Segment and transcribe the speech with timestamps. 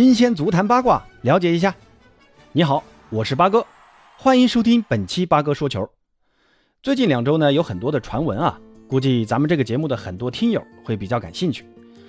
[0.00, 1.74] 新鲜足坛八卦，了解一下。
[2.52, 3.66] 你好，我是八哥，
[4.16, 5.86] 欢迎收听本期八哥说球。
[6.82, 8.58] 最近两周呢，有很多的传闻啊，
[8.88, 11.66] 估计咱们这个节目的很多听友会比较感兴趣。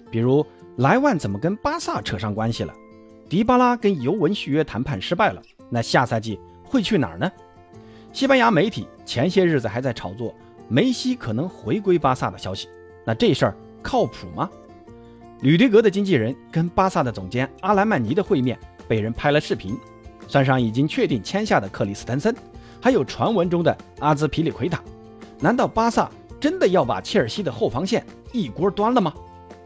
[0.09, 0.45] 比如
[0.77, 2.73] 莱万怎么跟巴萨扯上关系了？
[3.27, 7.29] 迪巴拉跟尤文续约谈判失败了，那下赛季会去哪儿呢？
[8.13, 10.33] 西班牙媒体前些日子还在炒作
[10.69, 12.69] 梅西可能回归巴萨的消息，
[13.05, 14.49] 那这事儿靠谱吗？
[15.41, 19.75] 吕迪格的经纪人跟巴萨的总监阿兰曼尼的会面被人拍了视频，
[20.27, 22.35] 算上已经确定签下的克里斯滕森，
[22.79, 24.79] 还有传闻中的阿兹皮里奎塔，
[25.39, 29.11] 难道巴萨真的要把切尔西的后防线一锅端了吗？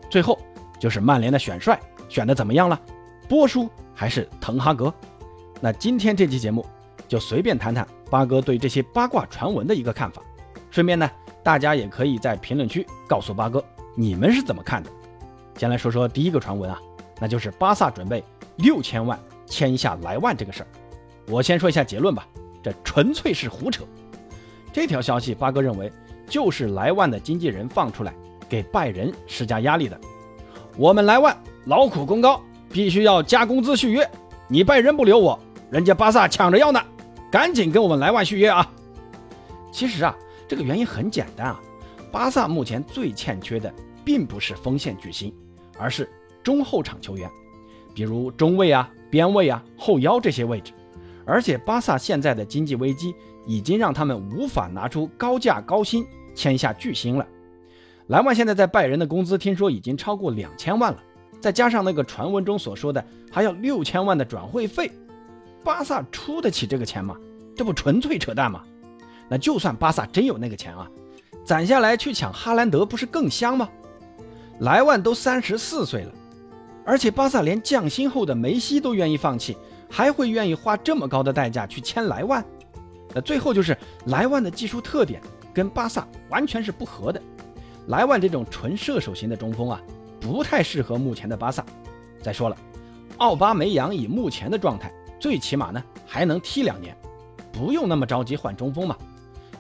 [0.10, 0.40] 最后
[0.80, 2.80] 就是曼联的选帅选的怎么样了？
[3.28, 4.94] 波叔还是滕哈格？
[5.60, 6.66] 那今天这期节目
[7.06, 10.22] 就随便谈谈八哥对这些八卦传闻的一个看法，
[10.72, 11.12] 顺便呢，
[11.44, 13.62] 大家也可以在评论区告诉八哥
[13.94, 14.90] 你们是怎么看的。
[15.58, 16.80] 先来说说第一个传闻啊，
[17.20, 18.24] 那就是巴萨准备
[18.58, 20.68] 六千万签下莱万这个事儿。
[21.28, 22.28] 我先说一下结论吧，
[22.62, 23.84] 这纯粹是胡扯。
[24.74, 25.92] 这条消息，八哥认为
[26.28, 28.14] 就是莱万的经纪人放出来
[28.50, 30.00] 给拜仁施加压力的。
[30.78, 34.08] 我们莱万劳苦功高，必须要加工资续约。
[34.48, 35.40] 你拜仁不留我，
[35.72, 36.82] 人家巴萨抢着要呢，
[37.32, 38.70] 赶紧跟我们莱万续约啊！
[39.72, 40.16] 其实啊，
[40.48, 41.62] 这个原因很简单啊，
[42.12, 45.34] 巴萨目前最欠缺的并不是锋线巨星。
[45.78, 46.10] 而是
[46.44, 47.30] 中后场球员，
[47.94, 50.72] 比如中卫啊、边卫啊、后腰这些位置。
[51.26, 53.14] 而且巴萨现在的经济危机
[53.48, 57.26] 已经让他们无法拿出高价高薪签下巨星了。
[58.08, 61.02] 莱万现在在拜仁的工资听说已经超过两千万了，
[61.42, 64.92] 再加上那个传闻中所说的还要六千万的转会费，
[65.64, 67.18] 巴萨出得起这个钱吗？
[67.56, 68.62] 这不纯粹扯淡吗？
[69.28, 70.88] 那就算巴萨真有那个钱啊，
[71.44, 73.68] 攒下来去抢哈兰德不是更香吗？
[74.60, 76.12] 莱万都三十四岁了，
[76.86, 79.58] 而且巴萨连降薪后的梅西都愿意放弃，
[79.90, 82.44] 还会愿意花这么高的代价去签莱万？
[83.14, 85.22] 那最后就是莱万的技术特点
[85.54, 87.22] 跟巴萨完全是不合的。
[87.88, 89.82] 莱万这种纯射手型的中锋啊，
[90.20, 91.64] 不太适合目前的巴萨。
[92.22, 92.58] 再说了，
[93.18, 96.96] 奥巴梅扬以目前的状态，最起码呢还能踢两年，
[97.52, 98.98] 不用那么着急换中锋嘛。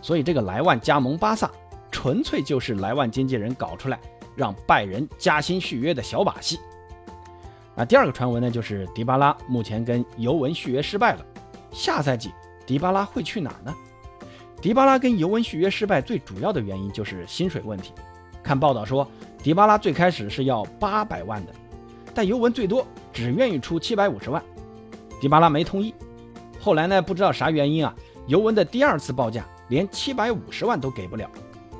[0.02, 1.52] 所以这个莱万加盟巴萨，
[1.92, 4.00] 纯粹就是莱万经纪人搞出来。
[4.36, 6.60] 让拜仁加薪续约的小把戏。
[7.76, 11.26] 那第二个传闻呢，就是迪巴拉目前跟尤文续约失败了，
[11.72, 12.32] 下赛季
[12.66, 13.74] 迪巴拉会去哪呢？
[14.62, 17.94] 迪巴拉跟尤文续约失败最主要的原因就是薪水问题。
[18.42, 19.08] 看报道说，
[19.44, 21.52] 迪巴拉最开始是要八百万的，
[22.14, 24.42] 但尤文最多只愿意出七百五十万，
[25.20, 25.94] 迪巴拉没同意。
[26.62, 27.94] 后来呢，不知道啥原因啊，
[28.26, 31.30] 尤文的第二次报价连七百五十万都给不了，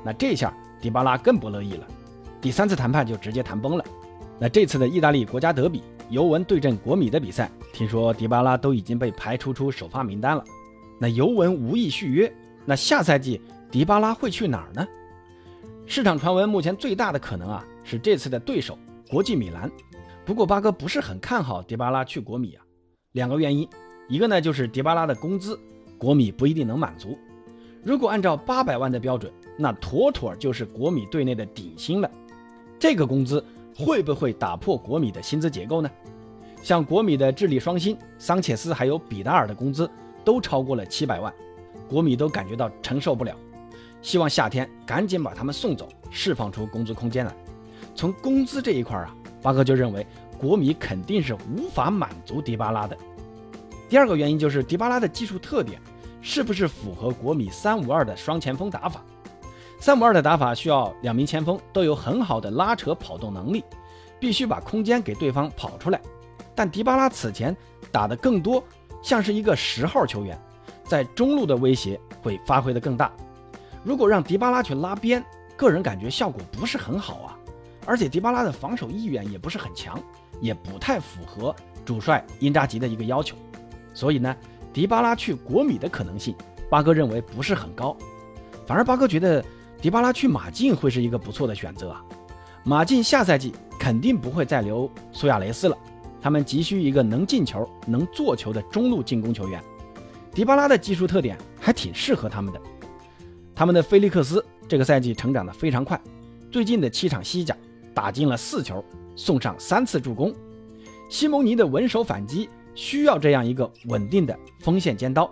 [0.04, 1.86] 那这下迪巴拉更不乐意了。
[2.40, 3.84] 第三次谈判就直接谈崩了。
[4.38, 10.44] 那这次的意大利国家德比，尤文对阵国米的比赛，听说迪巴拉都已经被排除出首发名单了。
[11.00, 12.32] 那尤文无意续约，
[12.64, 14.86] 那下赛季迪巴拉会去哪儿呢？
[15.86, 19.70] 市场传闻目前最大的可能啊，是这次的对手国际米兰。
[20.24, 22.64] 不过八哥不是很看好迪巴拉去国米啊，
[23.12, 23.68] 两个原因，
[24.08, 25.58] 一个呢就是迪巴拉的工资，
[25.96, 27.16] 国米不一定能满足。
[27.82, 32.10] 如果按照八百万的标准，那妥妥就是国米队内的顶薪了。
[32.78, 33.42] 这个工资
[33.74, 35.90] 会不会打破国米的薪资结构呢？
[36.62, 39.88] 像国米的智利双星桑切斯还有比达尔的工资
[40.24, 41.32] 都超过了七百万，
[41.88, 43.34] 国米都感觉到承受不了，
[44.02, 47.32] 希望夏天赶紧把他们送走，释放出工资空间来。
[47.94, 52.96] 从工资这一块啊，巴哥就认为国米肯定是无法满足迪巴拉的。
[53.88, 55.80] 第二个原因就是迪巴拉的技术特点
[56.20, 59.04] 是不是符合国米三五二的双前锋打法？
[59.78, 63.62] 三五二的打法需要两名前锋都有很好的拉扯跑动能力，
[64.18, 66.00] 必须把空间给对方跑出来。
[66.54, 67.54] 但迪巴拉此前
[67.92, 68.64] 打的更多
[69.02, 70.36] 像是一个十号球员，
[70.84, 73.12] 在中路的威胁会发挥的更大。
[73.84, 75.22] 如果让迪巴拉去拉边，
[75.56, 77.38] 个人感觉效果不是很好啊。
[77.84, 80.02] 而且迪巴拉的防守意愿也不是很强，
[80.40, 81.54] 也不太符合
[81.84, 83.36] 主帅因扎吉的一个要求。
[83.94, 84.34] 所以呢，
[84.72, 86.34] 迪巴拉去国米的可能性，
[86.68, 87.94] 八哥认为不是很高。
[88.66, 89.44] 反而八哥觉得。
[89.80, 92.04] 迪巴拉去马竞会是一个不错的选择啊！
[92.64, 95.76] 马竞下赛季肯定不会再留苏亚雷斯了，
[96.20, 99.62] 他们急需一个能进球、能做球的中路进攻球员。
[100.32, 102.60] 迪巴拉的技术特点还挺适合他们的。
[103.54, 106.00] 他们的菲利克斯这个赛季成长的非常快，
[106.50, 107.56] 最近的七场西甲
[107.94, 108.84] 打进了四球，
[109.14, 110.34] 送上三次助攻。
[111.08, 115.30] 西蒙尼的稳守反击需要这样一个稳定的锋线尖刀，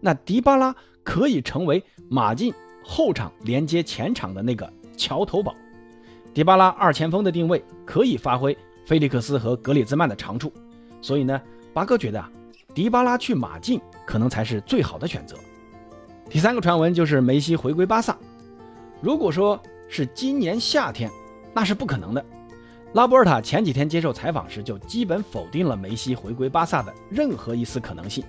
[0.00, 2.52] 那迪巴拉可以成为马竞。
[2.88, 5.52] 后场连接前场的那个桥头堡，
[6.32, 8.56] 迪巴拉二前锋的定位可以发挥
[8.86, 10.52] 菲利克斯和格里兹曼的长处，
[11.02, 11.42] 所以呢，
[11.74, 12.30] 巴哥觉得啊，
[12.72, 15.36] 迪巴拉去马竞可能才是最好的选择。
[16.30, 18.16] 第三个传闻就是梅西回归巴萨，
[19.00, 21.10] 如果说是今年夏天，
[21.52, 22.24] 那是不可能的。
[22.92, 28.24] 拉波尔塔前几天接受采访时就基本否定了梅西回归巴萨的任何一丝可能性。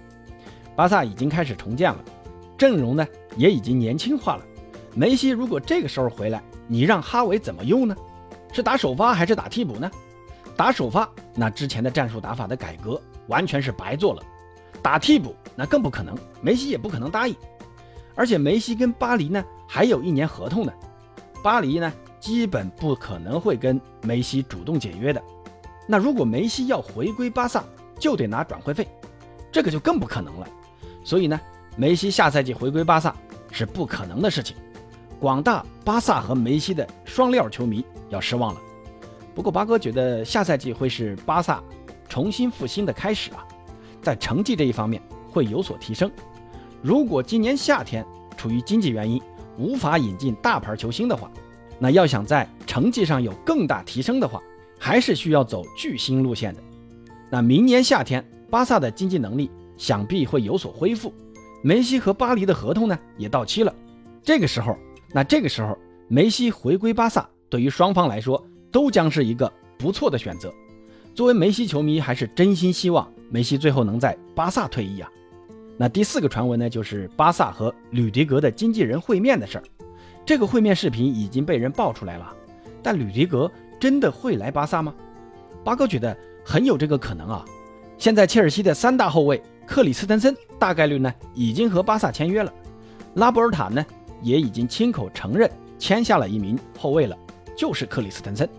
[0.76, 2.04] 巴萨已经开始重建了，
[2.58, 3.08] 阵容呢
[3.38, 4.44] 也已经年轻化了。
[4.94, 7.96] 梅西如果这个时候回来，你让哈维怎么用呢？
[8.52, 9.90] 是打首发还是打替补呢？
[10.56, 14.24] 打首发，那之前的战术打法的改革完全是白做了；
[14.82, 17.36] 打替补，那更不可能，梅西也不可能答应。
[18.16, 20.74] 而且梅西跟巴黎呢还有一年合同呢，
[21.44, 25.22] 巴黎呢基本不可能会跟梅西主动解约的。
[25.88, 27.64] 那如果梅西要回归巴萨，
[28.00, 28.88] 就得拿转会费，
[29.52, 30.48] 这个就更不可能了。
[31.04, 31.40] 所以呢，
[31.76, 33.16] 梅西下赛季回归巴萨
[33.58, 34.56] 是不可能的事情。
[35.20, 38.62] 广大巴萨和梅西的双料球迷要失望了。
[39.34, 41.62] 不过八哥觉得下赛季会是巴萨
[42.08, 43.44] 重新复兴的开始啊，
[44.02, 45.02] 在成绩这一方面
[45.32, 46.12] 会有所提升。
[46.84, 48.06] 如果今年夏天
[48.38, 49.20] 出于经济原因
[49.58, 51.32] 无法引进大牌球星的话，
[51.80, 54.40] 那要想在成绩上有更大提升的话，
[54.80, 56.62] 还是需要走巨星路线的。
[57.32, 61.12] 那明年夏天巴萨的经济能力想必会有所恢复，
[61.62, 63.74] 梅西和巴黎的合同呢也到期了，
[64.24, 64.78] 这个时候。
[65.14, 65.78] 那这个时候，
[66.10, 70.54] 梅西回归巴萨，对于双方来说都将是一个不错的选择。
[71.16, 75.10] 作为梅西球迷，还是真心希望梅西最后能在巴萨退役啊。
[75.78, 79.64] 那第四个传闻呢，就是巴萨和吕迪格的经纪人会面的事儿。
[80.26, 82.34] 这个会面视频已经被人爆出来了，
[82.84, 83.50] 但吕迪格
[83.80, 84.94] 真的会来巴萨吗？
[85.64, 87.46] 八哥觉得很有这个可能啊。
[87.98, 92.52] 现在切尔西的三大后卫克里斯滕森大概率呢已经和巴萨签约了，
[93.16, 93.86] 拉波尔塔呢？
[94.24, 95.48] 也已经亲口承认
[95.78, 97.16] 签下了一名后卫了，
[97.56, 98.50] 就是克里斯滕森。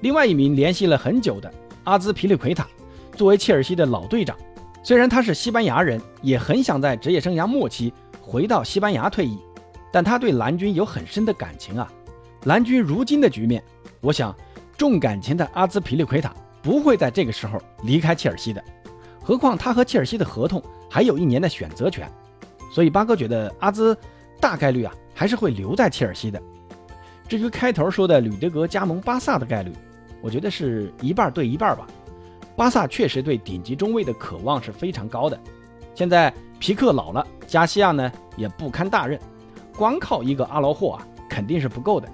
[0.00, 1.52] 另外一名联系了很久的
[1.82, 2.68] 阿兹皮利奎塔，
[3.16, 4.36] 作为切尔西的老队长，
[4.84, 9.38] 虽然他是西班牙人，也很想在职业生涯末期回到西班牙退役，
[9.92, 11.90] 但他对蓝军有很深的感情啊。
[12.44, 13.60] 蓝军如今的局面，
[14.00, 14.32] 我想
[14.76, 16.32] 重感情的阿兹皮利奎塔
[16.62, 18.62] 不会在这个时候离开切尔西的，
[19.22, 22.10] 何况他和切尔西的合同还有一年的选择权，
[22.72, 23.96] 所以八哥觉得阿兹。
[24.40, 26.42] 大概率啊，还是会留在切尔西的。
[27.28, 29.72] 至于开头说的吕德格加盟巴萨的概率，
[30.20, 31.86] 我觉得是一半对一半吧。
[32.56, 35.38] 巴萨确实对顶级中卫的渴望是非常高的。
[35.94, 39.16] 现在皮克老了，加西亚呢也不堪大任，
[39.76, 42.08] 光靠一个阿劳霍啊肯定是不够的。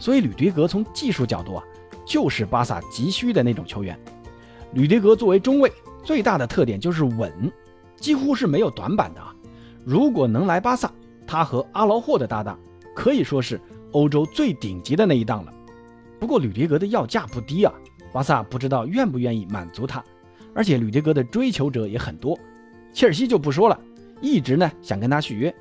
[0.00, 1.62] 所以吕迪格从技术角度啊，
[2.04, 3.96] 就是巴萨急需的那种球员。
[4.72, 5.72] 吕迪格作为中卫，
[6.02, 7.52] 最大的特点就是稳，
[7.96, 9.34] 几乎是没有短板的啊。
[9.84, 10.90] 如果能来巴萨，
[11.26, 12.58] 他和阿劳霍的搭档
[12.94, 13.60] 可以说是
[13.92, 15.52] 欧洲最顶级的那一档了。
[16.18, 17.72] 不过吕迪格的要价不低啊，
[18.12, 20.02] 巴萨不知道愿不愿意满足他。
[20.54, 22.36] 而且吕迪格的追求者也很多，
[22.92, 23.78] 切尔西就不说了，
[24.20, 25.54] 一直呢想跟他续约。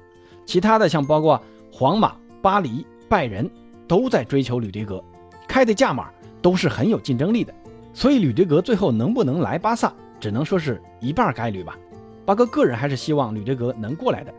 [0.46, 1.40] 其他的像包括
[1.72, 3.50] 皇马、巴黎、拜仁
[3.88, 5.04] 都在追求吕迪格，
[5.48, 6.10] 开的价码
[6.42, 7.54] 都是很有竞争力的。
[7.94, 11.78] 所以吕迪格最后能不能来巴萨，只能说是一半概率吧。
[12.26, 14.34] 巴哥个人还是希望吕迪格能过来的。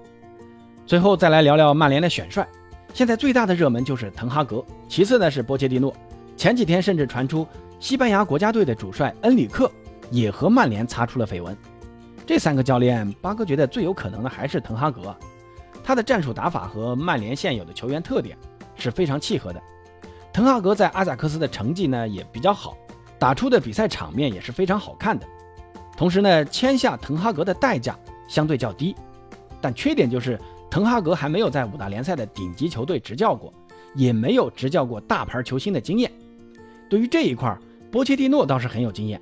[0.87, 2.47] 最后再来聊聊曼联的选帅，
[2.93, 5.95] 现在最大的热门就是滕哈格，其次呢是波切蒂诺。
[6.37, 7.47] 前几天甚至传出
[7.81, 9.71] 西班牙国家队的主帅恩里克
[10.11, 11.57] 也和曼联擦出了绯闻。
[12.27, 15.15] 这三个教练，八哥觉得最有可能的还是滕哈格，
[15.83, 18.37] 他的战术打法和曼联现有的球员特点
[18.75, 19.63] 是非常契合的。
[20.33, 22.77] 滕哈格在阿贾克斯的成绩呢也比较好，
[23.19, 25.27] 打出的比赛场面也是非常好看的。
[25.99, 28.95] 同时呢，签下滕哈格的代价相对较低，
[29.61, 30.39] 但缺点就是。
[30.71, 33.51] 滕哈格还没有在五大联赛的顶级球队执教过，
[33.95, 36.13] 也没有执教过大牌球星的经验。
[36.91, 37.59] 对于这一块，
[37.91, 39.19] 波切蒂诺倒是很有经验，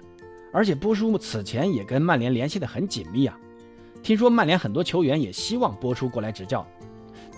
[0.52, 3.38] 而且波叔此前也跟曼联联系得很紧密啊。
[4.02, 6.66] 听说曼联很多球员也希望波叔过来执教，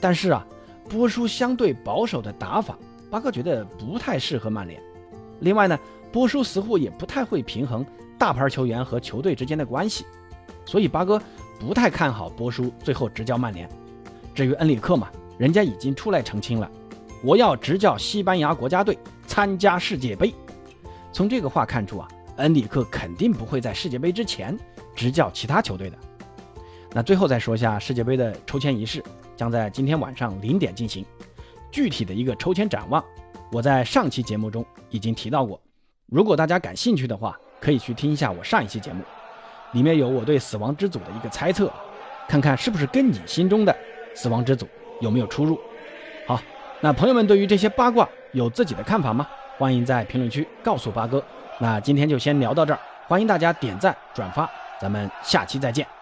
[0.00, 0.46] 但是啊，
[0.88, 2.78] 波叔相对保守的打法，
[3.10, 4.80] 巴哥觉得不太适合曼联。
[5.40, 5.78] 另外呢，
[6.10, 7.84] 波叔似乎也不太会平衡
[8.18, 10.04] 大牌球员和球队之间的关系，
[10.66, 11.20] 所以巴哥
[11.58, 13.68] 不太看好波叔最后执教曼联。
[14.34, 15.08] 至于恩里克嘛，
[15.38, 16.70] 人家已经出来澄清了，
[17.22, 20.34] 我要执教西班牙国家队参加世界杯。
[21.12, 24.56] 从这个话看出啊，恩里克肯定不会在世界杯之前
[24.94, 25.98] 执教其他球队的。
[26.92, 29.02] 那最后再说一下世界杯的抽签仪式，
[29.36, 31.04] 将在今天晚上零点进行。
[31.70, 33.04] 具体的一个抽签展望，
[33.52, 35.60] 我在上期节目中已经提到过。
[36.06, 39.02] 如果大家感兴趣的话，可以去听一下我上一期节目，
[39.72, 41.70] 里面有我对死亡之组的一个猜测，
[42.28, 43.76] 看看是不是跟你心中的。
[44.14, 44.66] 死亡之组
[45.00, 45.58] 有没有出入？
[46.26, 46.40] 好，
[46.80, 49.26] 那朋友们对于这些八卦有自己的看法吗？
[49.56, 51.22] 欢迎在评论区告诉八哥。
[51.58, 54.48] 那今天就先聊到这儿，欢迎大家点赞转发，
[54.80, 55.97] 咱们下期再见。